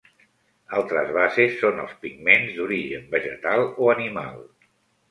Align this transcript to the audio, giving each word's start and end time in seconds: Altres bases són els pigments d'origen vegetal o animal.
Altres 0.79 1.11
bases 1.17 1.59
són 1.65 1.83
els 1.85 1.93
pigments 2.07 2.51
d'origen 2.59 3.07
vegetal 3.17 3.67
o 3.87 3.97
animal. 3.97 4.43